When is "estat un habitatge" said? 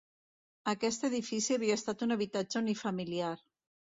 1.81-2.61